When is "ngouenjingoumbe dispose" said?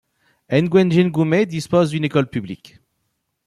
0.51-1.91